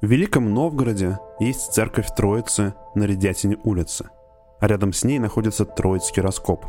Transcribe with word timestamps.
В 0.00 0.06
Великом 0.06 0.54
Новгороде 0.54 1.18
есть 1.40 1.74
церковь 1.74 2.06
Троицы 2.16 2.72
на 2.94 3.04
Редятине 3.04 3.58
улице, 3.64 4.08
а 4.58 4.66
рядом 4.66 4.94
с 4.94 5.04
ней 5.04 5.18
находится 5.18 5.66
Троицкий 5.66 6.22
раскоп. 6.22 6.64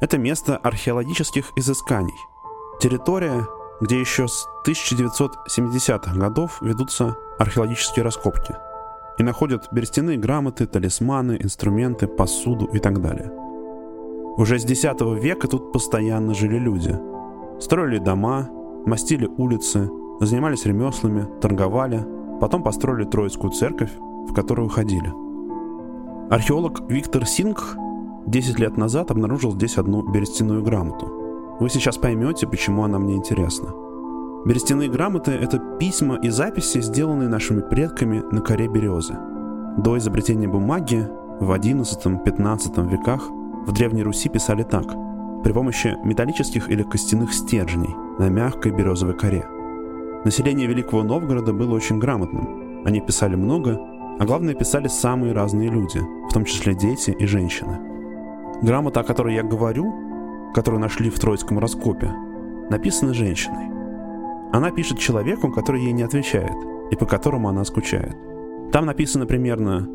Это 0.00 0.18
место 0.18 0.56
археологических 0.56 1.52
изысканий. 1.56 2.16
Территория, 2.80 3.46
где 3.80 4.00
еще 4.00 4.26
с 4.26 4.48
1970-х 4.66 6.18
годов 6.18 6.60
ведутся 6.60 7.14
археологические 7.38 8.04
раскопки 8.04 8.56
и 9.18 9.22
находят 9.22 9.68
берестяные 9.70 10.18
грамоты, 10.18 10.66
талисманы, 10.66 11.38
инструменты, 11.40 12.08
посуду 12.08 12.64
и 12.64 12.80
так 12.80 13.00
далее. 13.00 13.30
Уже 14.38 14.58
с 14.58 14.64
X 14.64 14.82
века 15.22 15.46
тут 15.46 15.72
постоянно 15.72 16.34
жили 16.34 16.58
люди. 16.58 16.98
Строили 17.60 17.98
дома, 17.98 18.50
мастили 18.84 19.26
улицы, 19.26 19.88
занимались 20.20 20.66
ремеслами, 20.66 21.28
торговали, 21.40 22.04
потом 22.40 22.62
построили 22.62 23.04
Троицкую 23.04 23.52
церковь, 23.52 23.92
в 24.28 24.34
которую 24.34 24.68
ходили. 24.68 25.12
Археолог 26.30 26.90
Виктор 26.90 27.24
Сингх 27.24 27.76
10 28.26 28.58
лет 28.58 28.76
назад 28.76 29.10
обнаружил 29.10 29.52
здесь 29.52 29.78
одну 29.78 30.02
берестяную 30.02 30.62
грамоту. 30.62 31.06
Вы 31.60 31.70
сейчас 31.70 31.96
поймете, 31.96 32.46
почему 32.46 32.84
она 32.84 32.98
мне 32.98 33.14
интересна. 33.14 33.68
Берестяные 34.44 34.90
грамоты— 34.90 35.30
это 35.32 35.58
письма 35.78 36.16
и 36.16 36.28
записи, 36.28 36.80
сделанные 36.80 37.28
нашими 37.28 37.60
предками 37.60 38.22
на 38.30 38.40
коре 38.40 38.68
березы. 38.68 39.16
До 39.78 39.96
изобретения 39.98 40.48
бумаги 40.48 41.08
в 41.40 41.50
XI-XV 41.50 42.88
веках 42.88 43.30
в 43.66 43.72
Древней 43.72 44.02
Руси 44.02 44.28
писали 44.28 44.62
так, 44.62 44.86
при 45.42 45.52
помощи 45.52 45.96
металлических 46.04 46.68
или 46.70 46.82
костяных 46.82 47.32
стержней 47.32 47.94
на 48.18 48.28
мягкой 48.28 48.72
березовой 48.72 49.14
коре. 49.14 49.46
Население 50.26 50.66
Великого 50.66 51.04
Новгорода 51.04 51.52
было 51.52 51.76
очень 51.76 52.00
грамотным. 52.00 52.82
Они 52.84 53.00
писали 53.00 53.36
много, 53.36 53.78
а 54.18 54.24
главное 54.24 54.54
писали 54.54 54.88
самые 54.88 55.32
разные 55.32 55.68
люди, 55.68 56.00
в 56.28 56.32
том 56.32 56.44
числе 56.44 56.74
дети 56.74 57.12
и 57.16 57.26
женщины. 57.26 57.78
Грамота, 58.60 59.02
о 59.02 59.04
которой 59.04 59.36
я 59.36 59.44
говорю, 59.44 59.94
которую 60.52 60.80
нашли 60.80 61.10
в 61.10 61.18
Троицком 61.20 61.60
раскопе, 61.60 62.12
написана 62.70 63.14
женщиной. 63.14 63.70
Она 64.52 64.72
пишет 64.72 64.98
человеку, 64.98 65.52
который 65.52 65.84
ей 65.84 65.92
не 65.92 66.02
отвечает, 66.02 66.56
и 66.90 66.96
по 66.96 67.06
которому 67.06 67.48
она 67.48 67.64
скучает. 67.64 68.16
Там 68.72 68.86
написано 68.86 69.26
примерно 69.26 69.88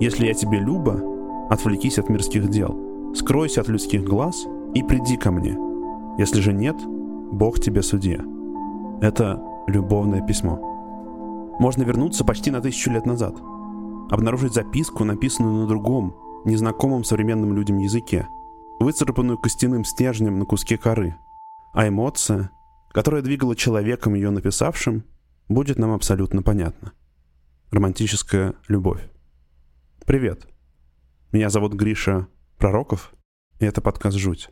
«Если 0.00 0.26
я 0.26 0.34
тебе 0.34 0.58
люба, 0.58 1.02
отвлекись 1.48 1.98
от 1.98 2.10
мирских 2.10 2.50
дел, 2.50 2.78
скройся 3.14 3.62
от 3.62 3.68
людских 3.68 4.04
глаз 4.04 4.46
и 4.74 4.82
приди 4.82 5.16
ко 5.16 5.30
мне. 5.30 5.56
Если 6.18 6.42
же 6.42 6.52
нет, 6.52 6.76
Бог 7.32 7.58
тебе 7.58 7.80
судья». 7.80 8.22
Это 9.00 9.47
любовное 9.68 10.20
письмо. 10.26 11.56
Можно 11.60 11.82
вернуться 11.82 12.24
почти 12.24 12.50
на 12.50 12.60
тысячу 12.60 12.90
лет 12.90 13.06
назад, 13.06 13.34
обнаружить 14.10 14.54
записку, 14.54 15.04
написанную 15.04 15.54
на 15.62 15.66
другом, 15.66 16.16
незнакомом 16.44 17.04
современным 17.04 17.54
людям 17.54 17.78
языке, 17.78 18.26
выцарапанную 18.80 19.38
костяным 19.38 19.84
стержнем 19.84 20.38
на 20.38 20.44
куске 20.44 20.78
коры. 20.78 21.16
А 21.74 21.86
эмоция, 21.86 22.50
которая 22.90 23.22
двигала 23.22 23.54
человеком 23.54 24.14
ее 24.14 24.30
написавшим, 24.30 25.04
будет 25.48 25.78
нам 25.78 25.92
абсолютно 25.92 26.42
понятна. 26.42 26.92
Романтическая 27.70 28.54
любовь. 28.68 29.02
Привет. 30.06 30.46
Меня 31.32 31.50
зовут 31.50 31.74
Гриша 31.74 32.28
Пророков, 32.56 33.12
и 33.58 33.66
это 33.66 33.82
подкаст 33.82 34.16
«Жуть». 34.16 34.50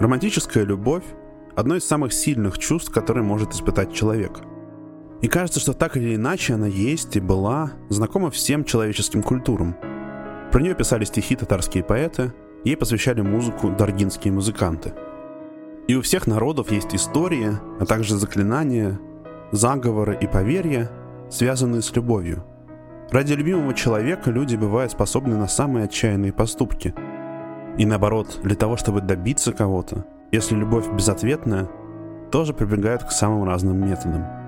Романтическая 0.00 0.64
любовь— 0.64 1.04
одно 1.56 1.74
из 1.74 1.84
самых 1.84 2.12
сильных 2.12 2.58
чувств, 2.58 2.92
которые 2.92 3.24
может 3.24 3.52
испытать 3.52 3.92
человек. 3.92 4.40
И 5.22 5.26
кажется, 5.26 5.58
что 5.58 5.72
так 5.72 5.96
или 5.96 6.14
иначе 6.14 6.54
она 6.54 6.68
есть 6.68 7.16
и 7.16 7.20
была 7.20 7.72
знакома 7.88 8.30
всем 8.30 8.64
человеческим 8.64 9.24
культурам. 9.24 9.74
Про 10.52 10.62
нее 10.62 10.76
писали 10.76 11.04
стихи 11.04 11.34
татарские 11.34 11.82
поэты, 11.82 12.32
ей 12.64 12.76
посвящали 12.76 13.22
музыку 13.22 13.70
даргинские 13.70 14.32
музыканты. 14.32 14.94
И 15.88 15.96
у 15.96 16.02
всех 16.02 16.28
народов 16.28 16.70
есть 16.70 16.94
истории, 16.94 17.58
а 17.80 17.84
также 17.84 18.16
заклинания, 18.16 19.00
заговоры 19.50 20.16
и 20.20 20.28
поверья, 20.28 20.90
связанные 21.28 21.82
с 21.82 21.94
любовью. 21.96 22.44
Ради 23.10 23.32
любимого 23.32 23.74
человека 23.74 24.30
люди 24.30 24.54
бывают 24.54 24.92
способны 24.92 25.36
на 25.36 25.48
самые 25.48 25.86
отчаянные 25.86 26.32
поступки. 26.32 26.94
И 27.78 27.86
наоборот, 27.86 28.40
для 28.42 28.56
того, 28.56 28.76
чтобы 28.76 29.00
добиться 29.00 29.52
кого-то, 29.52 30.04
если 30.32 30.54
любовь 30.54 30.90
безответная, 30.92 31.68
тоже 32.30 32.52
прибегают 32.52 33.04
к 33.04 33.10
самым 33.10 33.44
разным 33.44 33.78
методам– 33.80 34.26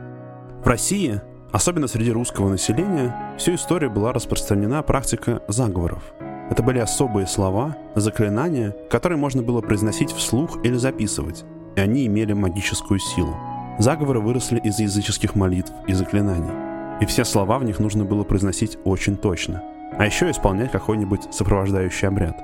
в 0.62 0.66
России, 0.66 1.22
особенно 1.52 1.88
среди 1.88 2.12
русского 2.12 2.50
населения, 2.50 3.34
всю 3.38 3.54
историю 3.54 3.90
была 3.90 4.12
распространена 4.12 4.82
практика 4.82 5.42
заговоров. 5.48 6.02
Это 6.50 6.62
были 6.62 6.78
особые 6.80 7.26
слова, 7.26 7.76
заклинания, 7.94 8.76
которые 8.90 9.16
можно 9.16 9.42
было 9.42 9.62
произносить 9.62 10.12
вслух 10.12 10.58
или 10.64 10.74
записывать, 10.74 11.44
и 11.76 11.80
они 11.80 12.06
имели 12.06 12.34
магическую 12.34 13.00
силу. 13.00 13.34
Заговоры 13.78 14.20
выросли 14.20 14.58
из 14.58 14.78
языческих 14.78 15.34
молитв 15.34 15.72
и 15.86 15.94
заклинаний, 15.94 16.52
и 17.00 17.06
все 17.06 17.24
слова 17.24 17.58
в 17.58 17.64
них 17.64 17.78
нужно 17.78 18.04
было 18.04 18.22
произносить 18.22 18.76
очень 18.84 19.16
точно, 19.16 19.62
а 19.96 20.04
еще 20.04 20.30
исполнять 20.30 20.72
какой-нибудь 20.72 21.32
сопровождающий 21.32 22.08
обряд. 22.08 22.36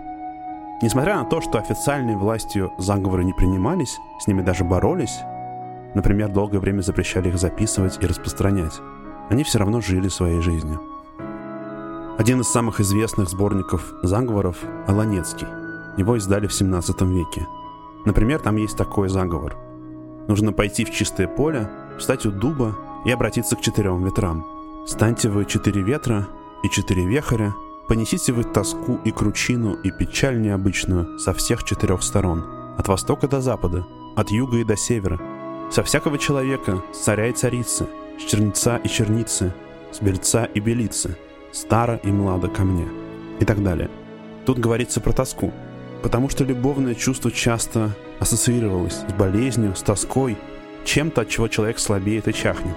Несмотря 0.82 1.16
на 1.16 1.24
то, 1.24 1.40
что 1.40 1.58
официальной 1.58 2.16
властью 2.16 2.72
заговоры 2.78 3.24
не 3.24 3.32
принимались, 3.32 3.98
с 4.20 4.26
ними 4.26 4.42
даже 4.42 4.64
боролись, 4.64 5.20
Например, 5.96 6.28
долгое 6.28 6.58
время 6.58 6.82
запрещали 6.82 7.30
их 7.30 7.38
записывать 7.38 7.96
и 8.02 8.06
распространять. 8.06 8.82
Они 9.30 9.44
все 9.44 9.58
равно 9.58 9.80
жили 9.80 10.08
своей 10.08 10.42
жизнью. 10.42 10.78
Один 12.18 12.42
из 12.42 12.48
самых 12.48 12.80
известных 12.80 13.30
сборников 13.30 13.94
заговоров– 14.02 14.58
Аланецкий. 14.86 15.46
Его 15.96 16.18
издали 16.18 16.48
в 16.48 16.52
17 16.52 17.00
веке. 17.00 17.46
Например, 18.04 18.38
там 18.38 18.56
есть 18.56 18.76
такой 18.76 19.08
заговор. 19.08 19.56
Нужно 20.28 20.52
пойти 20.52 20.84
в 20.84 20.90
чистое 20.90 21.28
поле, 21.28 21.70
встать 21.98 22.26
у 22.26 22.30
дуба 22.30 22.76
и 23.06 23.10
обратиться 23.10 23.56
к 23.56 23.62
четырем 23.62 24.04
ветрам. 24.04 24.46
Станьте 24.86 25.30
вы 25.30 25.46
четыре 25.46 25.80
ветра 25.80 26.28
и 26.62 26.68
четыре 26.68 27.06
вехаря, 27.06 27.54
понесите 27.88 28.32
вы 28.32 28.44
тоску 28.44 29.00
и 29.04 29.10
кручину 29.10 29.74
и 29.74 29.90
печаль 29.90 30.40
необычную 30.40 31.18
со 31.18 31.32
всех 31.32 31.64
четырех 31.64 32.02
сторон, 32.02 32.44
от 32.76 32.88
востока 32.88 33.28
до 33.28 33.40
запада, 33.40 33.86
от 34.16 34.30
юга 34.30 34.58
и 34.58 34.64
до 34.64 34.76
севера– 34.76 35.20
со 35.70 35.82
всякого 35.82 36.18
человека, 36.18 36.82
с 36.92 36.98
царя 36.98 37.26
и 37.26 37.32
царицы, 37.32 37.86
с 38.18 38.22
черница 38.22 38.76
и 38.76 38.88
черницы, 38.88 39.52
с 39.92 40.00
бельца 40.00 40.44
и 40.44 40.60
белицы, 40.60 41.16
стара 41.52 41.96
и 42.02 42.08
млада 42.08 42.48
ко 42.48 42.64
мне, 42.64 42.86
и 43.40 43.44
так 43.44 43.62
далее. 43.62 43.90
Тут 44.44 44.58
говорится 44.58 45.00
про 45.00 45.12
тоску, 45.12 45.52
потому 46.02 46.28
что 46.28 46.44
любовное 46.44 46.94
чувство 46.94 47.30
часто 47.30 47.90
ассоциировалось 48.20 49.02
с 49.08 49.12
болезнью, 49.12 49.74
с 49.74 49.82
тоской, 49.82 50.36
чем-то, 50.84 51.22
от 51.22 51.28
чего 51.28 51.48
человек 51.48 51.78
слабеет 51.78 52.28
и 52.28 52.32
чахнет. 52.32 52.74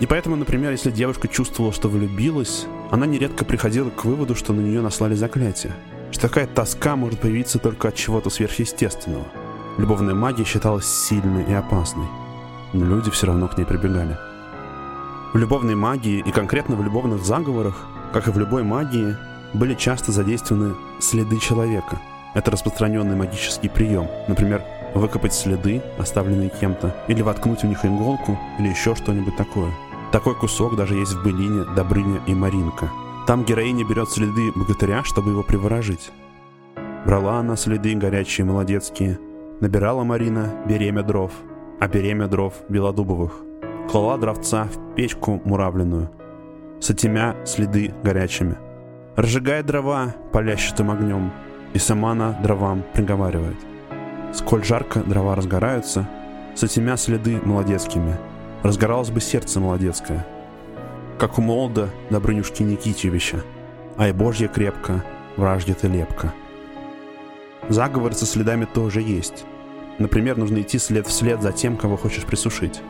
И 0.00 0.06
поэтому, 0.06 0.36
например, 0.36 0.70
если 0.70 0.90
девушка 0.90 1.28
чувствовала, 1.28 1.72
что 1.72 1.88
влюбилась, 1.88 2.66
она 2.90 3.06
нередко 3.06 3.44
приходила 3.44 3.90
к 3.90 4.04
выводу, 4.04 4.34
что 4.34 4.52
на 4.52 4.60
нее 4.60 4.80
наслали 4.80 5.14
заклятие, 5.14 5.72
что 6.12 6.22
такая 6.22 6.46
тоска 6.46 6.96
может 6.96 7.20
появиться 7.20 7.58
только 7.58 7.88
от 7.88 7.94
чего-то 7.94 8.30
сверхъестественного. 8.30 9.26
Любовная 9.76 10.14
магия 10.14 10.44
считалась 10.44 10.86
сильной 10.86 11.44
и 11.44 11.52
опасной 11.52 12.06
но 12.72 12.84
люди 12.84 13.10
все 13.10 13.26
равно 13.26 13.48
к 13.48 13.56
ней 13.56 13.64
прибегали. 13.64 14.16
В 15.32 15.36
любовной 15.36 15.74
магии 15.74 16.22
и 16.24 16.30
конкретно 16.30 16.76
в 16.76 16.82
любовных 16.82 17.24
заговорах, 17.24 17.86
как 18.12 18.28
и 18.28 18.30
в 18.30 18.38
любой 18.38 18.62
магии, 18.62 19.16
были 19.52 19.74
часто 19.74 20.12
задействованы 20.12 20.74
следы 21.00 21.38
человека. 21.38 22.00
Это 22.34 22.50
распространенный 22.50 23.16
магический 23.16 23.68
прием. 23.68 24.08
Например, 24.26 24.62
выкопать 24.94 25.34
следы, 25.34 25.82
оставленные 25.98 26.50
кем-то, 26.60 26.94
или 27.08 27.22
воткнуть 27.22 27.62
в 27.62 27.66
них 27.66 27.84
иголку, 27.84 28.38
или 28.58 28.68
еще 28.68 28.94
что-нибудь 28.94 29.36
такое. 29.36 29.72
Такой 30.12 30.34
кусок 30.34 30.76
даже 30.76 30.94
есть 30.94 31.12
в 31.12 31.22
былине 31.22 31.64
«Добрыня 31.76 32.20
и 32.26 32.34
Маринка». 32.34 32.90
Там 33.26 33.44
героиня 33.44 33.84
берет 33.84 34.08
следы 34.08 34.52
богатыря, 34.54 35.04
чтобы 35.04 35.30
его 35.30 35.42
приворожить. 35.42 36.10
Брала 37.04 37.38
она 37.38 37.56
следы 37.56 37.94
горячие 37.94 38.46
молодецкие, 38.46 39.18
набирала 39.60 40.04
Марина 40.04 40.54
беремя 40.66 41.02
дров— 41.02 41.32
а 41.80 41.88
беремя 41.88 42.26
дров 42.28 42.54
белодубовых. 42.68 43.32
Клала 43.90 44.18
дровца 44.18 44.64
в 44.64 44.94
печку 44.94 45.40
муравленную, 45.44 46.10
сотемя 46.80 47.36
следы 47.46 47.94
горячими. 48.02 48.56
Разжигает 49.16 49.66
дрова 49.66 50.14
палящим 50.32 50.90
огнем, 50.90 51.32
и 51.72 51.78
сама 51.78 52.12
она 52.12 52.32
дровам 52.42 52.84
приговаривает. 52.92 53.56
Сколь 54.32 54.64
жарко 54.64 55.00
дрова 55.00 55.34
разгораются, 55.34 56.08
сотемя 56.54 56.96
следы 56.96 57.40
молодецкими, 57.42 58.18
разгоралось 58.62 59.10
бы 59.10 59.20
сердце 59.20 59.60
молодецкое. 59.60 60.26
Как 61.18 61.38
у 61.38 61.42
молода 61.42 61.88
Добрынюшки 62.10 62.62
Никитьевича, 62.62 63.42
а 63.96 64.08
и 64.08 64.12
Божья 64.12 64.48
крепко, 64.48 65.04
враждет 65.36 65.84
и 65.84 65.88
лепка. 65.88 66.32
Заговор 67.68 68.14
со 68.14 68.26
следами 68.26 68.64
тоже 68.64 69.00
есть— 69.00 69.44
Например, 69.98 70.36
нужно 70.36 70.62
идти 70.62 70.78
след 70.78 71.06
вслед 71.06 71.42
за 71.42 71.52
тем, 71.52 71.76
кого 71.76 71.96
хочешь 71.96 72.24
присушить. 72.24 72.80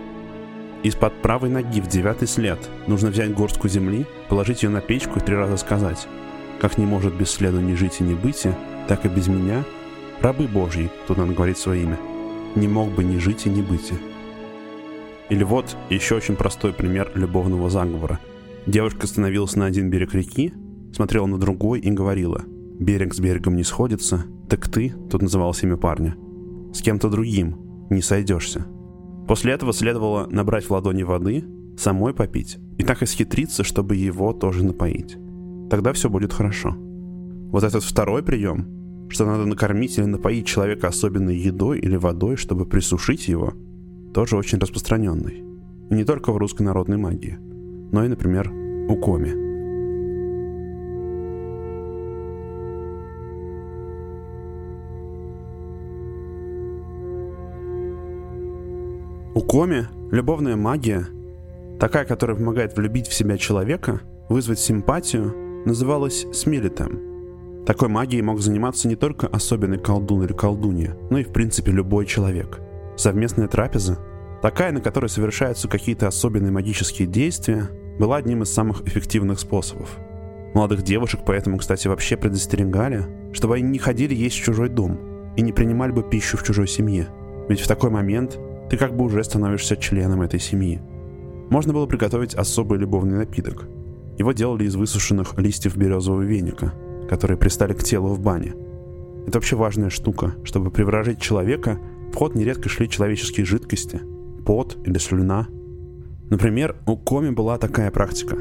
из-под 0.82 1.20
правой 1.22 1.50
ноги 1.50 1.80
в 1.80 1.88
девятый 1.88 2.28
след 2.28 2.58
нужно 2.86 3.10
взять 3.10 3.34
горстку 3.34 3.66
земли, 3.66 4.06
положить 4.28 4.62
ее 4.62 4.68
на 4.68 4.80
печку 4.80 5.18
и 5.18 5.22
три 5.22 5.34
раза 5.34 5.56
сказать 5.56 6.06
«Как 6.60 6.78
не 6.78 6.86
может 6.86 7.14
без 7.14 7.30
следу 7.30 7.60
ни 7.60 7.74
жить 7.74 8.00
и 8.00 8.04
ни 8.04 8.14
быть, 8.14 8.46
так 8.86 9.04
и 9.04 9.08
без 9.08 9.26
меня, 9.26 9.64
рабы 10.20 10.46
Божьи», 10.46 10.90
тут 11.06 11.16
надо 11.16 11.32
говорить 11.32 11.58
свое 11.58 11.82
имя, 11.82 11.98
«не 12.54 12.68
мог 12.68 12.90
бы 12.90 13.02
ни 13.02 13.18
жить 13.18 13.46
и 13.46 13.50
ни 13.50 13.62
быть». 13.62 13.92
Или 15.30 15.44
вот 15.44 15.76
еще 15.90 16.16
очень 16.16 16.36
простой 16.36 16.72
пример 16.72 17.10
любовного 17.14 17.68
заговора. 17.68 18.18
Девушка 18.66 19.06
становилась 19.06 19.56
на 19.56 19.66
один 19.66 19.90
берег 19.90 20.14
реки, 20.14 20.52
смотрела 20.92 21.26
на 21.26 21.38
другой 21.38 21.80
и 21.80 21.90
говорила 21.90 22.42
«Берег 22.78 23.14
с 23.14 23.20
берегом 23.20 23.56
не 23.56 23.64
сходится, 23.64 24.24
так 24.48 24.68
ты», 24.68 24.94
тут 25.10 25.22
называлось 25.22 25.62
имя 25.62 25.76
парня, 25.76 26.16
«с 26.72 26.80
кем-то 26.80 27.08
другим 27.10 27.56
не 27.90 28.02
сойдешься». 28.02 28.66
После 29.26 29.52
этого 29.52 29.72
следовало 29.72 30.26
набрать 30.30 30.64
в 30.64 30.70
ладони 30.70 31.02
воды, 31.02 31.44
самой 31.76 32.14
попить, 32.14 32.58
и 32.78 32.82
так 32.82 33.02
исхитриться, 33.02 33.64
чтобы 33.64 33.96
его 33.96 34.32
тоже 34.32 34.64
напоить. 34.64 35.16
Тогда 35.70 35.92
все 35.92 36.08
будет 36.08 36.32
хорошо. 36.32 36.74
Вот 36.76 37.62
этот 37.62 37.84
второй 37.84 38.22
прием, 38.22 39.08
что 39.10 39.26
надо 39.26 39.44
накормить 39.44 39.98
или 39.98 40.06
напоить 40.06 40.46
человека 40.46 40.88
особенной 40.88 41.36
едой 41.36 41.78
или 41.78 41.96
водой, 41.96 42.36
чтобы 42.36 42.64
присушить 42.64 43.28
его, 43.28 43.52
тоже 44.12 44.36
очень 44.36 44.58
распространенный. 44.58 45.44
И 45.90 45.94
не 45.94 46.04
только 46.04 46.32
в 46.32 46.36
русской 46.36 46.62
народной 46.62 46.98
магии, 46.98 47.38
но 47.92 48.04
и, 48.04 48.08
например, 48.08 48.52
у 48.88 48.96
коми. 48.96 49.48
У 59.38 59.40
Коми 59.40 59.86
любовная 60.10 60.56
магия, 60.56 61.06
такая, 61.78 62.04
которая 62.04 62.36
помогает 62.36 62.76
влюбить 62.76 63.06
в 63.06 63.14
себя 63.14 63.38
человека, 63.38 64.00
вызвать 64.28 64.58
симпатию, 64.58 65.32
называлась 65.64 66.26
смилитом. 66.32 67.64
Такой 67.64 67.88
магией 67.88 68.22
мог 68.22 68.40
заниматься 68.40 68.88
не 68.88 68.96
только 68.96 69.28
особенный 69.28 69.78
колдун 69.78 70.24
или 70.24 70.32
колдунья, 70.32 70.96
но 71.10 71.18
и 71.18 71.22
в 71.22 71.32
принципе 71.32 71.70
любой 71.70 72.04
человек. 72.06 72.60
Совместная 72.98 73.46
трапеза, 73.46 73.96
такая, 74.42 74.72
на 74.72 74.80
которой 74.80 75.06
совершаются 75.06 75.68
какие-то 75.68 76.08
особенные 76.08 76.50
магические 76.50 77.06
действия, 77.06 77.70
была 77.96 78.16
одним 78.16 78.42
из 78.42 78.52
самых 78.52 78.84
эффективных 78.88 79.38
способов. 79.38 79.96
Молодых 80.52 80.82
девушек 80.82 81.20
поэтому, 81.24 81.58
кстати, 81.58 81.86
вообще 81.86 82.16
предостерегали, 82.16 83.06
чтобы 83.32 83.54
они 83.54 83.68
не 83.68 83.78
ходили 83.78 84.16
есть 84.16 84.36
в 84.36 84.42
чужой 84.42 84.68
дом 84.68 84.98
и 85.36 85.42
не 85.42 85.52
принимали 85.52 85.92
бы 85.92 86.02
пищу 86.02 86.36
в 86.36 86.42
чужой 86.42 86.66
семье. 86.66 87.06
Ведь 87.48 87.60
в 87.60 87.68
такой 87.68 87.90
момент 87.90 88.36
ты 88.68 88.76
как 88.76 88.96
бы 88.96 89.04
уже 89.04 89.22
становишься 89.22 89.76
членом 89.76 90.22
этой 90.22 90.40
семьи. 90.40 90.80
Можно 91.50 91.72
было 91.72 91.86
приготовить 91.86 92.34
особый 92.34 92.80
любовный 92.80 93.16
напиток. 93.16 93.68
Его 94.18 94.32
делали 94.32 94.64
из 94.64 94.74
высушенных 94.74 95.38
листьев 95.38 95.76
березового 95.76 96.22
веника, 96.22 96.74
которые 97.08 97.38
пристали 97.38 97.74
к 97.74 97.84
телу 97.84 98.08
в 98.08 98.18
бане. 98.18 98.54
Это 99.28 99.38
вообще 99.38 99.54
важная 99.54 99.90
штука. 99.90 100.34
Чтобы 100.42 100.72
приворожить 100.72 101.20
человека, 101.20 101.78
в 102.18 102.20
ход 102.20 102.34
нередко 102.34 102.68
шли 102.68 102.88
человеческие 102.88 103.46
жидкости, 103.46 104.00
пот 104.44 104.76
или 104.84 104.98
слюна. 104.98 105.46
Например, 106.30 106.74
у 106.84 106.96
Коми 106.96 107.30
была 107.30 107.58
такая 107.58 107.92
практика. 107.92 108.36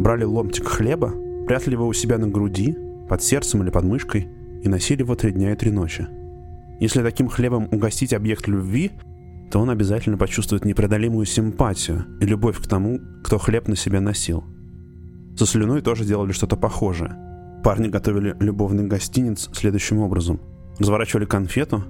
Брали 0.00 0.24
ломтик 0.24 0.66
хлеба, 0.66 1.14
прятали 1.46 1.74
его 1.74 1.86
у 1.86 1.92
себя 1.92 2.18
на 2.18 2.26
груди, 2.26 2.76
под 3.08 3.22
сердцем 3.22 3.62
или 3.62 3.70
под 3.70 3.84
мышкой 3.84 4.26
и 4.64 4.68
носили 4.68 5.02
его 5.02 5.14
три 5.14 5.30
дня 5.30 5.52
и 5.52 5.54
три 5.54 5.70
ночи. 5.70 6.08
Если 6.80 7.00
таким 7.00 7.28
хлебом 7.28 7.68
угостить 7.70 8.12
объект 8.12 8.48
любви, 8.48 8.90
то 9.52 9.60
он 9.60 9.70
обязательно 9.70 10.18
почувствует 10.18 10.64
непреодолимую 10.64 11.24
симпатию 11.24 12.04
и 12.20 12.24
любовь 12.24 12.60
к 12.60 12.66
тому, 12.66 12.98
кто 13.22 13.38
хлеб 13.38 13.68
на 13.68 13.76
себя 13.76 14.00
носил. 14.00 14.42
Со 15.36 15.46
слюной 15.46 15.80
тоже 15.80 16.04
делали 16.04 16.32
что-то 16.32 16.56
похожее. 16.56 17.14
Парни 17.62 17.86
готовили 17.86 18.34
любовный 18.40 18.88
гостиниц 18.88 19.48
следующим 19.52 20.00
образом. 20.00 20.40
Разворачивали 20.80 21.26
конфету, 21.26 21.84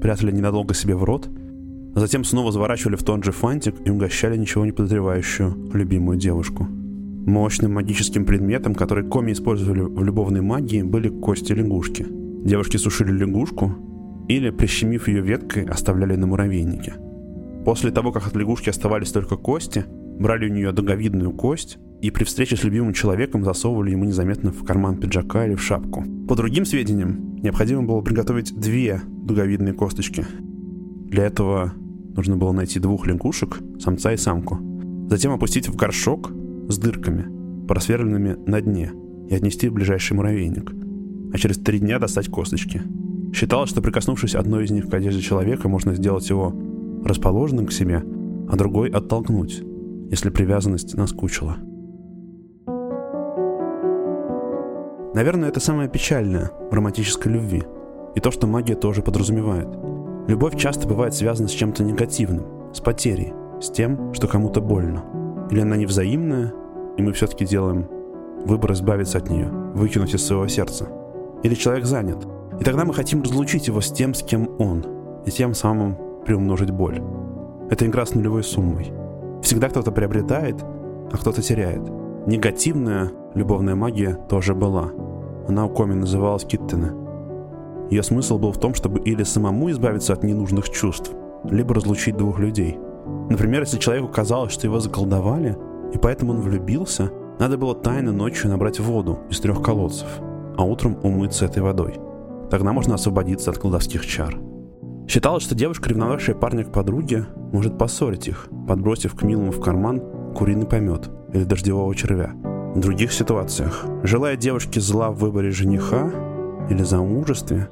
прятали 0.00 0.30
ненадолго 0.32 0.74
себе 0.74 0.94
в 0.94 1.04
рот, 1.04 1.28
а 1.94 2.00
затем 2.00 2.24
снова 2.24 2.52
заворачивали 2.52 2.96
в 2.96 3.02
тот 3.02 3.24
же 3.24 3.32
фантик 3.32 3.74
и 3.84 3.90
угощали 3.90 4.36
ничего 4.36 4.64
не 4.64 4.72
подозревающую 4.72 5.70
любимую 5.72 6.18
девушку. 6.18 6.64
Мощным 6.64 7.74
магическим 7.74 8.24
предметом, 8.24 8.74
который 8.74 9.04
коми 9.04 9.32
использовали 9.32 9.80
в 9.80 10.04
любовной 10.04 10.42
магии, 10.42 10.82
были 10.82 11.08
кости 11.08 11.52
лягушки. 11.52 12.06
Девушки 12.44 12.76
сушили 12.76 13.10
лягушку, 13.10 13.74
или, 14.28 14.50
прищемив 14.50 15.08
ее 15.08 15.22
веткой, 15.22 15.64
оставляли 15.64 16.16
на 16.16 16.26
муравейнике. 16.26 16.94
После 17.64 17.90
того, 17.90 18.12
как 18.12 18.26
от 18.26 18.36
лягушки 18.36 18.70
оставались 18.70 19.10
только 19.10 19.36
кости, 19.36 19.84
брали 20.20 20.48
у 20.48 20.52
нее 20.52 20.72
дуговидную 20.72 21.32
кость 21.32 21.78
и 22.06 22.10
при 22.10 22.24
встрече 22.24 22.56
с 22.56 22.64
любимым 22.64 22.92
человеком 22.92 23.44
засовывали 23.44 23.90
ему 23.90 24.04
незаметно 24.04 24.52
в 24.52 24.64
карман 24.64 24.96
пиджака 24.96 25.46
или 25.46 25.54
в 25.54 25.62
шапку. 25.62 26.04
По 26.28 26.36
другим 26.36 26.64
сведениям, 26.64 27.36
необходимо 27.42 27.82
было 27.82 28.00
приготовить 28.00 28.54
две 28.54 29.02
дуговидные 29.06 29.74
косточки. 29.74 30.24
Для 31.08 31.24
этого 31.24 31.72
нужно 32.14 32.36
было 32.36 32.52
найти 32.52 32.78
двух 32.78 33.06
лягушек, 33.06 33.58
самца 33.80 34.12
и 34.12 34.16
самку. 34.16 34.58
Затем 35.08 35.32
опустить 35.32 35.68
в 35.68 35.76
горшок 35.76 36.30
с 36.68 36.78
дырками, 36.78 37.66
просверленными 37.66 38.36
на 38.46 38.60
дне, 38.60 38.92
и 39.28 39.34
отнести 39.34 39.68
в 39.68 39.72
ближайший 39.72 40.14
муравейник. 40.14 40.72
А 41.32 41.38
через 41.38 41.58
три 41.58 41.80
дня 41.80 41.98
достать 41.98 42.28
косточки– 42.28 42.82
Считалось, 43.36 43.68
что 43.68 43.82
прикоснувшись 43.82 44.34
одной 44.34 44.64
из 44.64 44.70
них 44.70 44.88
к 44.88 44.94
одежде 44.94 45.20
человека, 45.20 45.68
можно 45.68 45.94
сделать 45.94 46.30
его 46.30 46.54
расположенным 47.04 47.66
к 47.66 47.72
себе, 47.72 48.02
а 48.48 48.56
другой 48.56 48.88
оттолкнуть, 48.88 49.62
если 50.10 50.30
привязанность 50.30 50.96
наскучила. 50.96 51.58
Наверное, 55.16 55.48
это 55.48 55.60
самое 55.60 55.88
печальное 55.88 56.50
в 56.70 56.74
романтической 56.74 57.32
любви. 57.32 57.62
И 58.14 58.20
то, 58.20 58.30
что 58.30 58.46
магия 58.46 58.74
тоже 58.74 59.00
подразумевает. 59.00 59.66
Любовь 60.28 60.58
часто 60.58 60.86
бывает 60.86 61.14
связана 61.14 61.48
с 61.48 61.52
чем-то 61.52 61.82
негативным, 61.84 62.44
с 62.74 62.80
потерей, 62.80 63.32
с 63.58 63.70
тем, 63.70 64.12
что 64.12 64.28
кому-то 64.28 64.60
больно. 64.60 65.06
Или 65.50 65.60
она 65.60 65.76
невзаимная, 65.76 66.52
и 66.98 67.02
мы 67.02 67.14
все-таки 67.14 67.46
делаем 67.46 67.88
выбор 68.44 68.72
избавиться 68.72 69.16
от 69.16 69.30
нее, 69.30 69.48
выкинуть 69.72 70.12
из 70.12 70.22
своего 70.22 70.48
сердца. 70.48 70.86
Или 71.42 71.54
человек 71.54 71.86
занят, 71.86 72.18
и 72.60 72.64
тогда 72.64 72.84
мы 72.84 72.92
хотим 72.92 73.22
разлучить 73.22 73.68
его 73.68 73.80
с 73.80 73.90
тем, 73.90 74.12
с 74.12 74.22
кем 74.22 74.50
он, 74.58 74.84
и 75.24 75.30
тем 75.30 75.54
самым 75.54 75.96
приумножить 76.26 76.72
боль. 76.72 77.00
Это 77.70 77.86
игра 77.86 78.04
с 78.04 78.14
нулевой 78.14 78.44
суммой. 78.44 78.92
Всегда 79.42 79.70
кто-то 79.70 79.92
приобретает, 79.92 80.62
а 81.10 81.16
кто-то 81.16 81.40
теряет. 81.40 81.80
Негативная 82.26 83.12
любовная 83.34 83.76
магия 83.76 84.18
тоже 84.28 84.54
была. 84.54 84.90
Она 85.48 85.66
у 85.66 85.68
Коми 85.68 85.94
называлась 85.94 86.44
Киттена. 86.44 86.94
Ее 87.90 88.02
смысл 88.02 88.38
был 88.38 88.52
в 88.52 88.58
том, 88.58 88.74
чтобы 88.74 89.00
или 89.00 89.22
самому 89.22 89.70
избавиться 89.70 90.12
от 90.12 90.24
ненужных 90.24 90.70
чувств, 90.70 91.12
либо 91.44 91.74
разлучить 91.74 92.16
двух 92.16 92.38
людей. 92.38 92.78
Например, 93.30 93.60
если 93.60 93.78
человеку 93.78 94.08
казалось, 94.08 94.52
что 94.52 94.66
его 94.66 94.80
заколдовали, 94.80 95.56
и 95.94 95.98
поэтому 95.98 96.32
он 96.32 96.40
влюбился, 96.40 97.10
надо 97.38 97.56
было 97.58 97.74
тайно 97.74 98.12
ночью 98.12 98.50
набрать 98.50 98.80
воду 98.80 99.20
из 99.30 99.40
трех 99.40 99.62
колодцев, 99.62 100.08
а 100.56 100.64
утром 100.64 100.98
умыться 101.02 101.44
этой 101.44 101.62
водой– 101.62 101.94
Тогда 102.50 102.72
можно 102.72 102.94
освободиться 102.94 103.50
от 103.50 103.58
колдовских 103.58 104.06
чар. 104.06 104.36
Считалось, 105.08 105.42
что 105.42 105.54
девушка, 105.54 105.88
ревновавшая 105.88 106.36
парня 106.36 106.64
к 106.64 106.72
подруге, 106.72 107.26
может 107.52 107.78
поссорить 107.78 108.28
их, 108.28 108.48
подбросив 108.68 109.14
к 109.14 109.22
милому 109.22 109.50
в 109.50 109.60
карман 109.60 110.02
куриный 110.34 110.66
помет 110.66 111.10
или 111.32 111.44
дождевого 111.44 111.94
червя. 111.94 112.32
Других 112.80 113.12
ситуациях, 113.12 113.84
желая 114.02 114.36
девушке 114.36 114.80
зла 114.80 115.10
в 115.10 115.18
выборе 115.18 115.50
жениха 115.50 116.10
или 116.70 116.82
замужестве, 116.82 117.68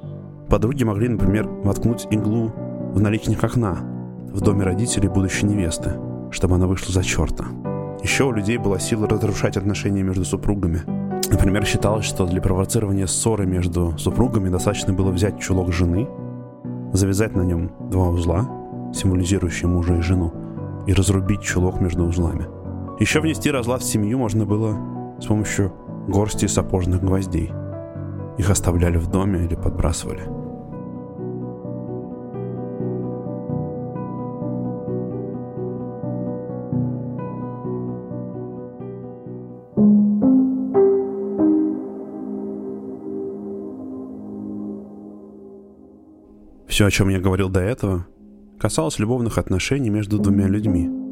подруги 0.48 0.84
могли, 0.84 1.08
например, 1.08 1.46
воткнуть 1.46 2.06
иглу 2.10 2.52
в 2.92 3.00
наличник 3.00 3.44
окна 3.44 3.78
в 4.32 4.40
доме 4.40 4.64
родителей 4.64 5.08
будущей 5.08 5.46
невесты, 5.46 5.92
чтобы 6.30 6.56
она 6.56 6.66
вышла 6.66 6.92
за 6.92 7.04
черта. 7.04 7.44
Еще 8.02 8.24
у 8.24 8.32
людей 8.32 8.58
была 8.58 8.78
сила 8.78 9.08
разрушать 9.08 9.56
отношения 9.56 10.02
между 10.02 10.24
супругами– 10.24 10.82
Например, 11.30 11.64
считалось, 11.64 12.04
что 12.04 12.26
для 12.26 12.40
провоцирования 12.40 13.06
ссоры 13.06 13.46
между 13.46 13.96
супругами 13.98 14.50
достаточно 14.50 14.92
было 14.92 15.10
взять 15.10 15.40
чулок 15.40 15.72
жены, 15.72 16.08
завязать 16.92 17.34
на 17.34 17.42
нем 17.42 17.72
два 17.90 18.08
узла, 18.08 18.48
символизирующие 18.94 19.68
мужа 19.68 19.96
и 19.96 20.00
жену, 20.00 20.32
и 20.86 20.92
разрубить 20.92 21.42
чулок 21.42 21.80
между 21.80 22.04
узлами. 22.04 22.46
Еще 23.00 23.20
внести 23.20 23.50
разлад 23.50 23.82
в 23.82 23.84
семью 23.84 24.18
можно 24.18 24.44
было 24.44 24.76
с 25.20 25.26
помощью 25.26 25.72
горсти 26.08 26.46
сапожных 26.46 27.02
гвоздей. 27.02 27.52
Их 28.38 28.50
оставляли 28.50 28.98
в 28.98 29.08
доме 29.08 29.44
или 29.44 29.54
подбрасывали. 29.54 30.22
Все, 46.74 46.86
о 46.86 46.90
чем 46.90 47.08
я 47.08 47.20
говорил 47.20 47.48
до 47.50 47.60
этого, 47.60 48.04
касалось 48.58 48.98
любовных 48.98 49.38
отношений 49.38 49.90
между 49.90 50.18
двумя 50.18 50.48
людьми. 50.48 51.03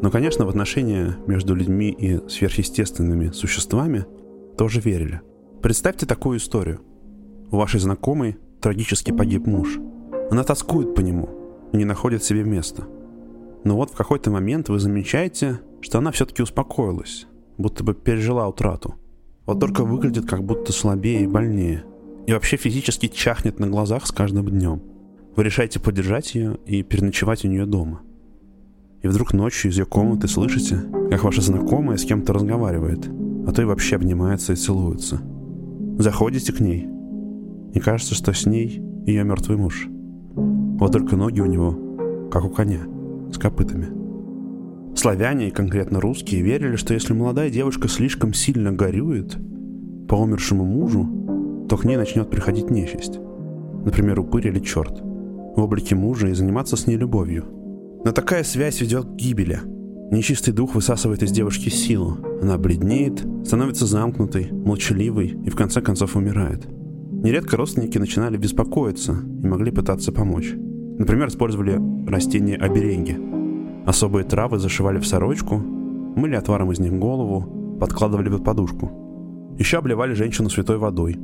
Но, 0.00 0.10
конечно, 0.10 0.44
в 0.44 0.48
отношения 0.48 1.16
между 1.26 1.54
людьми 1.54 1.90
и 1.90 2.20
сверхъестественными 2.28 3.30
существами 3.30 4.06
тоже 4.56 4.80
верили. 4.80 5.20
Представьте 5.62 6.06
такую 6.06 6.38
историю. 6.38 6.80
У 7.50 7.56
вашей 7.56 7.80
знакомой 7.80 8.36
трагически 8.60 9.10
погиб 9.10 9.46
муж. 9.46 9.78
Она 10.30 10.44
тоскует 10.44 10.94
по 10.94 11.00
нему 11.00 11.38
не 11.72 11.84
находит 11.84 12.24
себе 12.24 12.44
места. 12.44 12.86
Но 13.64 13.76
вот 13.76 13.90
в 13.90 13.96
какой-то 13.96 14.30
момент 14.30 14.68
вы 14.68 14.78
замечаете, 14.78 15.60
что 15.80 15.98
она 15.98 16.10
все-таки 16.12 16.42
успокоилась, 16.42 17.26
будто 17.56 17.84
бы 17.84 17.94
пережила 17.94 18.48
утрату. 18.48 18.94
Вот 19.46 19.60
только 19.60 19.84
выглядит 19.84 20.26
как 20.26 20.44
будто 20.44 20.72
слабее 20.72 21.24
и 21.24 21.26
больнее. 21.26 21.84
И 22.26 22.32
вообще 22.32 22.56
физически 22.56 23.08
чахнет 23.08 23.58
на 23.58 23.66
глазах 23.66 24.06
с 24.06 24.12
каждым 24.12 24.46
днем. 24.48 24.82
Вы 25.34 25.44
решаете 25.44 25.80
поддержать 25.80 26.34
ее 26.34 26.58
и 26.66 26.82
переночевать 26.82 27.44
у 27.44 27.48
нее 27.48 27.64
дома. 27.64 28.02
И 29.02 29.08
вдруг 29.08 29.32
ночью 29.32 29.70
из 29.70 29.78
ее 29.78 29.84
комнаты 29.84 30.26
слышите, 30.28 30.80
как 31.10 31.24
ваша 31.24 31.40
знакомая 31.40 31.96
с 31.96 32.04
кем-то 32.04 32.32
разговаривает, 32.32 33.08
а 33.46 33.52
то 33.52 33.62
и 33.62 33.64
вообще 33.64 33.96
обнимается 33.96 34.52
и 34.52 34.56
целуется. 34.56 35.20
Заходите 35.98 36.52
к 36.52 36.60
ней, 36.60 36.88
и 37.74 37.80
кажется, 37.80 38.14
что 38.14 38.32
с 38.32 38.46
ней 38.46 38.82
ее 39.06 39.24
мертвый 39.24 39.56
муж. 39.56 39.88
Вот 40.34 40.92
только 40.92 41.16
ноги 41.16 41.40
у 41.40 41.46
него, 41.46 42.28
как 42.30 42.44
у 42.44 42.50
коня, 42.50 42.80
с 43.32 43.38
копытами. 43.38 43.88
Славяне 44.96 45.48
и 45.48 45.52
конкретно 45.52 46.00
русские 46.00 46.42
верили, 46.42 46.76
что 46.76 46.92
если 46.92 47.12
молодая 47.12 47.50
девушка 47.50 47.88
слишком 47.88 48.32
сильно 48.34 48.72
горюет 48.72 49.38
по 50.08 50.16
умершему 50.16 50.64
мужу, 50.64 51.66
то 51.68 51.76
к 51.76 51.84
ней 51.84 51.96
начнет 51.96 52.30
приходить 52.30 52.70
нечисть. 52.70 53.18
Например, 53.84 54.18
упырь 54.18 54.48
или 54.48 54.58
черт. 54.58 55.00
В 55.00 55.60
облике 55.60 55.94
мужа 55.94 56.28
и 56.28 56.34
заниматься 56.34 56.76
с 56.76 56.86
ней 56.86 56.96
любовью. 56.96 57.44
Но 58.04 58.12
такая 58.12 58.44
связь 58.44 58.80
ведет 58.80 59.04
к 59.04 59.14
гибели. 59.16 59.60
Нечистый 60.10 60.54
дух 60.54 60.74
высасывает 60.74 61.22
из 61.22 61.30
девушки 61.32 61.68
силу. 61.68 62.16
Она 62.40 62.56
бледнеет, 62.56 63.24
становится 63.44 63.86
замкнутой, 63.86 64.50
молчаливой 64.50 65.36
и 65.44 65.50
в 65.50 65.56
конце 65.56 65.80
концов 65.80 66.16
умирает. 66.16 66.66
Нередко 67.10 67.56
родственники 67.56 67.98
начинали 67.98 68.36
беспокоиться 68.36 69.16
и 69.42 69.46
могли 69.46 69.70
пытаться 69.70 70.12
помочь. 70.12 70.54
Например, 70.98 71.28
использовали 71.28 71.78
растения 72.08 72.56
оберенги. 72.56 73.18
Особые 73.86 74.24
травы 74.24 74.58
зашивали 74.58 74.98
в 74.98 75.06
сорочку, 75.06 75.56
мыли 75.58 76.36
отваром 76.36 76.72
из 76.72 76.78
них 76.78 76.92
голову, 76.92 77.76
подкладывали 77.78 78.28
под 78.28 78.44
подушку. 78.44 79.56
Еще 79.58 79.78
обливали 79.78 80.14
женщину 80.14 80.48
святой 80.48 80.78
водой, 80.78 81.16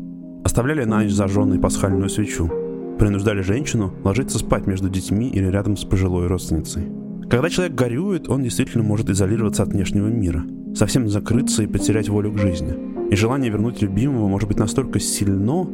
оставляли 0.45 0.85
на 0.85 0.99
ночь 0.99 1.12
зажженную 1.12 1.61
пасхальную 1.61 2.09
свечу, 2.09 2.50
принуждали 2.99 3.41
женщину 3.43 3.93
ложиться 4.05 4.39
спать 4.39 4.67
между 4.67 4.89
детьми 4.89 5.29
или 5.29 5.47
рядом 5.47 5.77
с 5.77 5.85
пожилой 5.85 6.27
родственницей. 6.27 6.85
Когда 7.29 7.49
человек 7.49 7.75
горюет, 7.75 8.29
он 8.29 8.43
действительно 8.43 8.85
может 8.85 9.11
изолироваться 9.11 9.63
от 9.63 9.71
внешнего 9.71 10.09
мира, 10.09 10.45
совсем 10.75 11.09
закрыться 11.09 11.63
и 11.63 11.67
потерять 11.67 12.09
волю 12.09 12.33
к 12.33 12.39
жизни. 12.39 12.75
И 13.11 13.17
желание 13.17 13.51
вернуть 13.51 13.83
любимого 13.83 14.29
может 14.29 14.49
быть 14.49 14.59
настолько 14.59 15.01
сильно, 15.01 15.67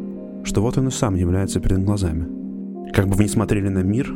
что 0.45 0.63
вот 0.63 0.79
он 0.79 0.89
и 0.89 0.91
сам 0.91 1.15
является 1.15 1.61
перед 1.61 1.85
глазами. 1.85 2.27
Как 2.93 3.09
бы 3.09 3.15
вы 3.15 3.25
ни 3.25 3.29
смотрели 3.29 3.69
на 3.69 3.83
мир, 3.83 4.15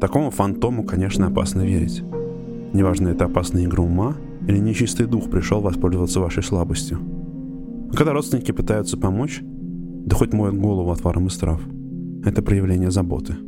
такому 0.00 0.30
фантому, 0.30 0.84
конечно, 0.84 1.26
опасно 1.26 1.62
верить. 1.62 2.02
Неважно, 2.72 3.08
это 3.08 3.26
опасная 3.26 3.64
игра 3.64 3.82
ума 3.82 4.16
или 4.46 4.58
нечистый 4.58 5.06
дух 5.06 5.30
пришел 5.30 5.60
воспользоваться 5.60 6.20
вашей 6.20 6.42
слабостью. 6.42 6.98
Но 6.98 7.92
когда 7.92 8.12
родственники 8.12 8.50
пытаются 8.52 8.96
помочь, 8.96 9.40
да 9.42 10.16
хоть 10.16 10.32
моют 10.32 10.56
голову 10.56 10.90
отваром 10.90 11.26
из 11.26 11.36
трав. 11.36 11.60
Это 12.24 12.42
проявление 12.42 12.90
заботы– 12.90 13.36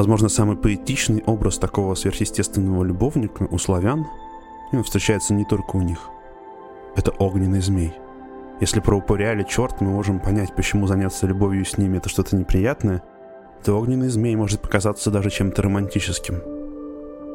Возможно, 0.00 0.28
самый 0.28 0.56
поэтичный 0.56 1.22
образ 1.26 1.58
такого 1.58 1.94
сверхъестественного 1.94 2.84
любовника 2.84 3.48
у 3.50 3.58
славян, 3.58 4.06
и 4.72 4.76
он 4.76 4.84
встречается 4.84 5.34
не 5.34 5.44
только 5.44 5.76
у 5.76 5.82
них, 5.82 6.08
это 6.96 7.10
огненный 7.10 7.60
змей. 7.60 7.92
Если 8.60 8.78
про 8.80 8.96
упыря 8.96 9.32
или 9.32 9.42
черт 9.42 9.80
мы 9.80 9.90
можем 9.90 10.20
понять, 10.20 10.54
почему 10.54 10.86
заняться 10.86 11.26
любовью 11.26 11.64
с 11.64 11.76
ними 11.76 11.98
это 11.98 12.08
что-то 12.08 12.36
неприятное, 12.36 13.02
то 13.64 13.78
огненный 13.78 14.08
змей 14.08 14.36
может 14.36 14.62
показаться 14.62 15.10
даже 15.10 15.28
чем-то 15.28 15.60
романтическим. 15.62 16.59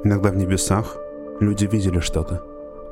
Иногда 0.06 0.30
в 0.30 0.36
небесах 0.36 0.98
люди 1.40 1.66
видели 1.66 2.00
что-то, 2.00 2.44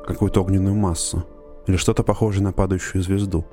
какую-то 0.04 0.40
огненную 0.40 0.74
массу, 0.74 1.24
или 1.68 1.76
что-то 1.76 2.02
похожее 2.02 2.42
на 2.42 2.50
падающую 2.50 3.00
звезду. 3.04 3.44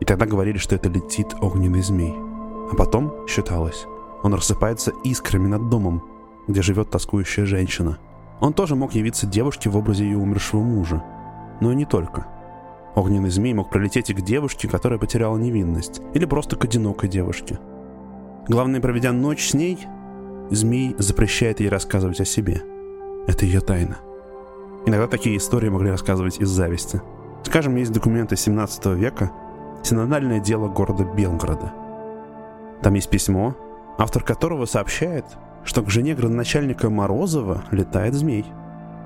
И 0.00 0.04
тогда 0.04 0.26
говорили, 0.26 0.58
что 0.58 0.74
это 0.74 0.88
летит 0.88 1.28
огненный 1.40 1.80
змей. 1.80 2.12
А 2.12 2.74
потом 2.76 3.24
считалось, 3.28 3.86
он 4.24 4.34
рассыпается 4.34 4.90
искрами 5.04 5.46
над 5.46 5.68
домом, 5.68 6.02
где 6.48 6.60
живет 6.60 6.90
тоскующая 6.90 7.44
женщина. 7.44 7.98
Он 8.40 8.52
тоже 8.52 8.74
мог 8.74 8.94
явиться 8.94 9.28
девушке 9.28 9.70
в 9.70 9.76
образе 9.76 10.02
ее 10.02 10.18
умершего 10.18 10.62
мужа. 10.62 11.04
Но 11.60 11.70
и 11.70 11.76
не 11.76 11.84
только. 11.84 12.26
Огненный 12.96 13.30
змей 13.30 13.54
мог 13.54 13.70
пролететь 13.70 14.10
и 14.10 14.14
к 14.14 14.22
девушке, 14.22 14.66
которая 14.66 14.98
потеряла 14.98 15.38
невинность, 15.38 16.02
или 16.14 16.24
просто 16.24 16.56
к 16.56 16.64
одинокой 16.64 17.08
девушке. 17.08 17.60
Главное, 18.48 18.80
проведя 18.80 19.12
ночь 19.12 19.50
с 19.50 19.54
ней, 19.54 19.86
змей 20.50 20.96
запрещает 20.98 21.60
ей 21.60 21.68
рассказывать 21.68 22.20
о 22.20 22.24
себе. 22.24 22.64
Это 23.26 23.44
ее 23.44 23.60
тайна. 23.60 23.98
Иногда 24.84 25.06
такие 25.06 25.36
истории 25.36 25.68
могли 25.68 25.90
рассказывать 25.90 26.40
из 26.40 26.48
зависти. 26.48 27.00
Скажем, 27.44 27.76
есть 27.76 27.92
документы 27.92 28.36
17 28.36 28.86
века, 28.86 29.30
синодальное 29.82 30.40
дело 30.40 30.68
города 30.68 31.04
Белгорода. 31.04 31.72
Там 32.82 32.94
есть 32.94 33.10
письмо, 33.10 33.54
автор 33.98 34.24
которого 34.24 34.64
сообщает, 34.66 35.24
что 35.64 35.82
к 35.82 35.90
жене 35.90 36.14
градоначальника 36.14 36.90
Морозова 36.90 37.62
летает 37.70 38.14
змей, 38.14 38.44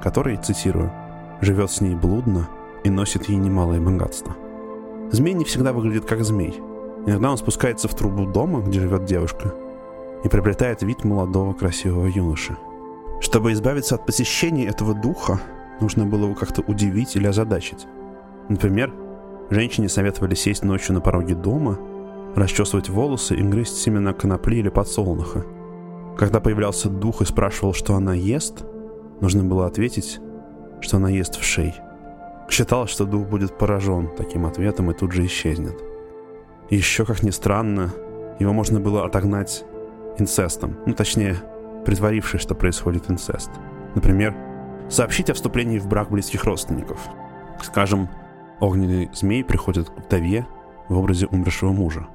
который, 0.02 0.36
цитирую, 0.36 0.90
«живет 1.42 1.70
с 1.70 1.82
ней 1.82 1.94
блудно 1.94 2.48
и 2.84 2.90
носит 2.90 3.28
ей 3.28 3.36
немалое 3.36 3.80
богатство». 3.80 4.34
Змей 5.12 5.34
не 5.34 5.44
всегда 5.44 5.72
выглядит 5.72 6.06
как 6.06 6.24
змей. 6.24 6.58
Иногда 7.06 7.30
он 7.30 7.36
спускается 7.36 7.86
в 7.86 7.94
трубу 7.94 8.26
дома, 8.26 8.60
где 8.60 8.80
живет 8.80 9.04
девушка, 9.04 9.54
и 10.24 10.28
приобретает 10.28 10.82
вид 10.82 11.04
молодого 11.04 11.52
красивого 11.52 12.06
юноши. 12.06 12.56
Чтобы 13.20 13.52
избавиться 13.52 13.94
от 13.94 14.06
посещения 14.06 14.66
этого 14.66 14.94
духа, 14.94 15.40
нужно 15.80 16.06
было 16.06 16.24
его 16.24 16.34
как-то 16.34 16.62
удивить 16.62 17.16
или 17.16 17.26
озадачить. 17.26 17.86
Например, 18.48 18.92
женщине 19.50 19.88
советовали 19.88 20.34
сесть 20.34 20.64
ночью 20.64 20.94
на 20.94 21.00
пороге 21.00 21.34
дома– 21.34 21.78
расчесывать 22.36 22.88
волосы 22.88 23.34
и 23.34 23.42
грызть 23.42 23.78
семена 23.78 24.12
конопли 24.12 24.58
или 24.58 24.68
подсолнуха. 24.68 25.44
Когда 26.16 26.40
появлялся 26.40 26.88
дух 26.88 27.22
и 27.22 27.24
спрашивал, 27.24 27.72
что 27.72 27.94
она 27.94 28.14
ест, 28.14 28.64
нужно 29.20 29.42
было 29.42 29.66
ответить, 29.66 30.20
что 30.80 30.98
она 30.98 31.08
ест 31.08 31.36
в 31.36 31.42
шей. 31.42 31.74
Считалось, 32.48 32.90
что 32.90 33.06
дух 33.06 33.26
будет 33.26 33.56
поражен 33.58 34.10
таким 34.16 34.46
ответом 34.46 34.90
и 34.90 34.94
тут 34.94 35.12
же 35.12 35.24
исчезнет. 35.26 35.82
Еще, 36.70 37.04
как 37.04 37.22
ни 37.22 37.30
странно, 37.30 37.92
его 38.38 38.52
можно 38.52 38.80
было 38.80 39.04
отогнать 39.04 39.64
инцестом, 40.18 40.76
ну 40.86 40.94
точнее, 40.94 41.36
притворившись, 41.86 42.40
что 42.40 42.54
происходит 42.56 43.08
инцест. 43.08 43.50
Например, 43.94 44.34
сообщить 44.90 45.30
о 45.30 45.34
вступлении 45.34 45.78
в 45.78 45.86
брак 45.86 46.10
близких 46.10 46.44
родственников. 46.44 46.98
Скажем, 47.62 48.08
огненный 48.60 49.08
змей 49.14 49.44
приходит 49.44 49.88
к 49.88 49.98
вдове 49.98 50.46
в 50.88 50.98
образе 50.98 51.26
умершего 51.26 51.72
мужа. 51.72 52.08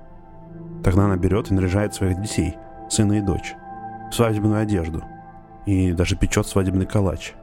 Тогда 0.84 1.06
она 1.06 1.16
берет 1.16 1.50
и 1.50 1.54
наряжает 1.54 1.94
своих 1.94 2.22
детей, 2.22 2.56
сына 2.90 3.14
и 3.14 3.22
дочь, 3.22 3.56
в 4.12 4.14
свадебную 4.14 4.62
одежду 4.62 5.04
и 5.66 5.94
даже 5.94 6.18
печет 6.18 6.48
свадебный 6.48 6.86
калач. 6.86 7.34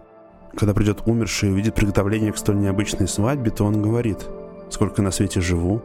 Когда 0.54 0.74
придет 0.74 1.06
умерший 1.06 1.48
и 1.48 1.52
увидит 1.52 1.74
приготовление 1.74 2.32
к 2.32 2.36
столь 2.36 2.58
необычной 2.58 3.08
свадьбе, 3.08 3.50
то 3.50 3.64
он 3.64 3.80
говорит, 3.80 4.26
сколько 4.70 5.00
на 5.00 5.12
свете 5.12 5.40
живу, 5.40 5.82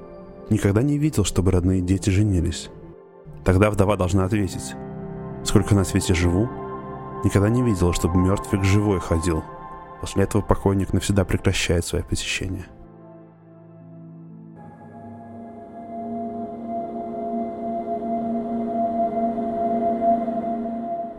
никогда 0.50 0.82
не 0.82 0.98
видел, 0.98 1.24
чтобы 1.24 1.52
родные 1.52 1.82
дети 1.82 2.10
женились. 2.10 2.70
Тогда 3.46 3.70
вдова 3.70 3.96
должна 3.96 4.26
ответить, 4.26 4.76
сколько 5.44 5.76
на 5.76 5.84
свете 5.84 6.14
живу, 6.14 6.50
никогда 7.24 7.50
не 7.50 7.62
видел, 7.62 7.94
чтобы 7.94 8.18
мертвый 8.18 8.64
живой 8.64 9.00
ходил. 9.00 9.44
После 10.02 10.24
этого 10.24 10.42
покойник 10.42 10.94
навсегда 10.94 11.24
прекращает 11.24 11.86
свое 11.86 12.04
посещение. 12.04 12.66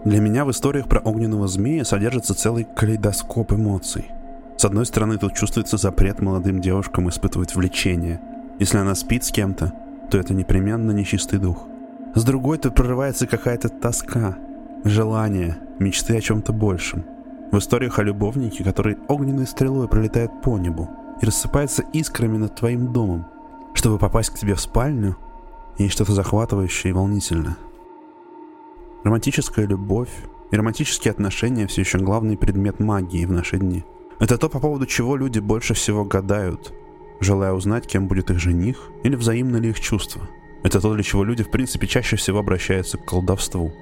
Для 0.05 0.21
меня 0.21 0.45
в 0.45 0.51
историях 0.51 0.87
про 0.87 1.01
огненного 1.01 1.49
змея 1.49 1.83
содержится 1.85 2.35
целый 2.35 2.65
калейдоскоп 2.65 3.55
эмоций. 3.55 4.11
С 4.59 4.65
одной 4.67 4.85
стороны, 4.85 5.17
тут 5.17 5.35
чувствуется 5.35 5.79
запрет 5.79 6.21
молодым 6.21 6.61
девушкам 6.61 7.09
испытывать 7.09 7.55
влечение. 7.55 8.21
Если 8.59 8.77
она 8.77 8.95
спит 8.95 9.25
с 9.25 9.31
кем-то, 9.31 9.73
то 10.11 10.19
это 10.19 10.35
непременно 10.35 10.91
нечистый 10.91 11.39
дух. 11.39 11.67
С 12.15 12.23
другой, 12.23 12.59
тут 12.59 12.77
прорывается 12.77 13.27
какая-то 13.27 13.69
тоска, 13.69 14.39
желание, 14.85 15.59
мечты 15.81 16.17
о 16.17 16.21
чем-то 16.21 16.53
большем. 16.53 17.05
В 17.51 17.59
историях 17.59 17.99
о 17.99 18.05
любовнике, 18.05 18.63
который 18.63 18.97
огненной 19.09 19.47
стрелой 19.47 19.89
пролетает 19.89 20.31
по 20.43 20.57
небу, 20.57 20.89
и 21.21 21.27
рассыпается 21.27 21.83
искрами 21.93 22.37
над 22.37 22.55
твоим 22.55 22.93
домом, 22.93 23.27
чтобы 23.75 23.99
попасть 23.99 24.31
к 24.31 24.39
тебе 24.39 24.55
в 24.55 24.61
спальню, 24.61 25.17
и 25.77 25.89
что-то 25.89 26.13
захватывающее 26.13 26.91
и 26.91 26.95
волнительное. 26.95 27.57
Романтическая 29.03 29.67
любовь 29.67 30.11
и 30.53 30.57
романтические 30.57 31.11
отношения 31.11 31.67
все 31.67 31.81
еще 31.81 31.99
главный 31.99 32.37
предмет 32.37 32.79
магии 32.79 33.27
в 33.27 33.33
наши 33.33 33.59
дни. 33.59 33.85
Это 34.21 34.39
то, 34.39 34.49
по 34.49 34.61
поводу 34.61 34.87
чего 34.87 35.17
люди 35.17 35.41
больше 35.41 35.75
всего 35.75 36.05
гадают, 36.05 36.73
желая 37.21 37.53
узнать, 37.53 37.89
кем 37.89 38.07
будет 38.07 38.31
их 38.31 38.39
жених 38.39 38.91
или 39.03 39.17
взаимно 39.17 39.57
ли 39.57 39.71
их 39.71 39.81
чувства. 39.81 40.29
Это 40.65 40.81
то, 40.81 40.95
для 40.95 41.03
чего 41.03 41.25
люди 41.25 41.45
в 41.45 41.51
принципе 41.51 41.87
чаще 41.87 42.17
всего 42.17 42.39
обращаются 42.39 42.97
к 42.97 43.05
колдовству. 43.05 43.75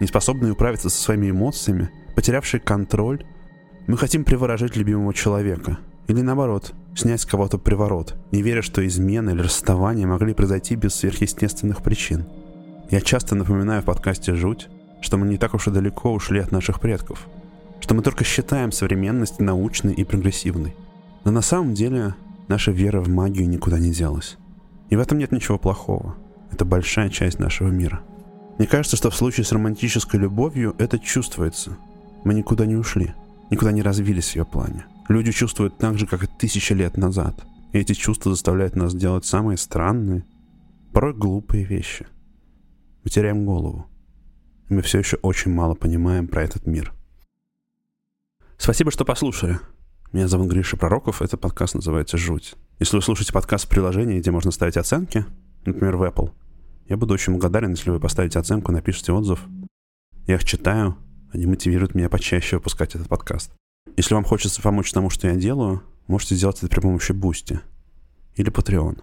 Неспособные 0.00 0.52
управиться 0.52 0.90
со 0.90 1.02
своими 1.02 1.30
эмоциями, 1.30 1.88
потерявшие 2.14 2.60
контроль, 2.60 3.24
мы 3.86 3.96
хотим 3.96 4.22
приворожить 4.22 4.76
любимого 4.76 5.14
человека. 5.14 5.78
Или 6.08 6.20
наоборот, 6.20 6.74
снять 6.94 7.22
с 7.22 7.24
кого-то 7.24 7.56
приворот, 7.56 8.16
не 8.32 8.42
веря, 8.42 8.60
что 8.60 8.86
измены 8.86 9.30
или 9.30 9.40
расставания 9.40 10.06
могли 10.06 10.34
произойти 10.34 10.76
без 10.76 10.94
сверхъестественных 10.94 11.82
причин. 11.82 12.26
Я 12.90 13.00
часто 13.00 13.34
напоминаю 13.34 13.80
в 13.80 13.86
подкасте 13.86 14.34
«Жуть», 14.34 14.68
что 15.00 15.16
мы 15.16 15.26
не 15.26 15.38
так 15.38 15.54
уж 15.54 15.66
и 15.68 15.70
далеко 15.70 16.12
ушли 16.12 16.40
от 16.40 16.52
наших 16.52 16.80
предков, 16.80 17.26
что 17.80 17.94
мы 17.94 18.02
только 18.02 18.24
считаем 18.24 18.72
современность 18.72 19.40
научной 19.40 19.94
и 19.94 20.04
прогрессивной. 20.04 20.76
Но 21.24 21.30
на 21.30 21.40
самом 21.40 21.72
деле 21.72 22.14
наша 22.46 22.72
вера 22.72 23.00
в 23.00 23.08
магию 23.08 23.48
никуда 23.48 23.78
не 23.78 23.90
делась. 23.90 24.36
И 24.90 24.96
в 24.96 25.00
этом 25.00 25.16
нет 25.16 25.32
ничего 25.32 25.58
плохого. 25.58 26.14
Это 26.56 26.64
большая 26.64 27.10
часть 27.10 27.38
нашего 27.38 27.68
мира. 27.68 28.00
Мне 28.56 28.66
кажется, 28.66 28.96
что 28.96 29.10
в 29.10 29.14
случае 29.14 29.44
с 29.44 29.52
романтической 29.52 30.18
любовью 30.18 30.74
это 30.78 30.98
чувствуется. 30.98 31.76
Мы 32.24 32.32
никуда 32.32 32.64
не 32.64 32.76
ушли 32.76 33.14
никуда 33.50 33.72
не 33.72 33.82
развились 33.82 34.30
в 34.30 34.36
ее 34.36 34.44
плане. 34.44 34.86
Люди 35.08 35.32
чувствуют 35.32 35.78
так 35.78 35.98
же, 35.98 36.06
как 36.06 36.24
и 36.24 36.26
тысячи 36.26 36.72
лет 36.72 36.96
назад. 36.96 37.44
И 37.72 37.78
эти 37.78 37.92
чувства 37.92 38.32
заставляют 38.32 38.76
нас 38.76 38.94
делать 38.94 39.24
самые 39.24 39.56
странные, 39.56 40.24
порой 40.92 41.14
глупые 41.14 41.64
вещи. 41.64 42.06
Мы 43.04 43.10
теряем 43.10 43.44
голову. 43.44 43.86
И 44.68 44.74
мы 44.74 44.82
все 44.82 44.98
еще 44.98 45.16
очень 45.18 45.52
мало 45.52 45.74
понимаем 45.74 46.26
про 46.26 46.42
этот 46.42 46.66
мир. 46.66 46.92
Спасибо, 48.58 48.90
что 48.90 49.04
послушали. 49.04 49.60
Меня 50.12 50.28
зовут 50.28 50.48
Гриша 50.48 50.76
Пророков, 50.76 51.20
этот 51.20 51.40
подкаст 51.40 51.74
называется 51.74 52.16
«Жуть». 52.16 52.54
Если 52.78 52.96
вы 52.96 53.02
слушаете 53.02 53.32
подкаст 53.32 53.66
в 53.66 53.68
приложении, 53.68 54.18
где 54.18 54.30
можно 54.30 54.50
ставить 54.50 54.76
оценки, 54.76 55.24
например, 55.64 55.96
в 55.96 56.02
Apple, 56.02 56.30
я 56.88 56.96
буду 56.96 57.14
очень 57.14 57.32
благодарен, 57.32 57.70
если 57.70 57.90
вы 57.90 58.00
поставите 58.00 58.38
оценку, 58.38 58.72
напишите 58.72 59.12
отзыв. 59.12 59.44
Я 60.26 60.36
их 60.36 60.44
читаю, 60.44 60.96
они 61.32 61.46
мотивируют 61.46 61.94
меня 61.94 62.08
почаще 62.08 62.56
выпускать 62.56 62.94
этот 62.94 63.08
подкаст. 63.08 63.52
Если 63.96 64.14
вам 64.14 64.24
хочется 64.24 64.62
помочь 64.62 64.92
тому, 64.92 65.10
что 65.10 65.28
я 65.28 65.36
делаю, 65.36 65.82
можете 66.06 66.34
сделать 66.34 66.58
это 66.58 66.68
при 66.68 66.80
помощи 66.80 67.12
Boosty 67.12 67.60
или 68.34 68.52
Patreon. 68.52 69.02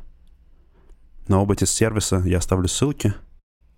На 1.27 1.41
оба 1.41 1.53
эти 1.53 1.65
сервиса 1.65 2.21
я 2.25 2.37
оставлю 2.37 2.67
ссылки, 2.67 3.13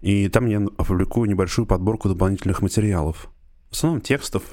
и 0.02 0.28
там 0.30 0.48
я 0.48 0.58
опубликую 0.78 1.30
небольшую 1.30 1.66
подборку 1.66 2.10
дополнительных 2.10 2.62
материалов. 2.62 3.30
В 3.70 3.74
основном 3.74 4.02
текстов, 4.02 4.44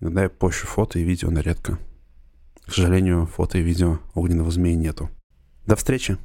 иногда 0.00 0.24
я 0.24 0.28
пощу 0.28 0.66
фото 0.66 0.98
и 0.98 1.04
видео, 1.04 1.30
но 1.30 1.40
редко. 1.40 1.78
К 2.66 2.72
сожалению, 2.72 3.26
фото 3.26 3.58
и 3.58 3.62
видео 3.62 3.98
огненного 4.14 4.50
змеи 4.50 4.74
нету. 4.74 5.10
До 5.66 5.76
встречи! 5.76 6.18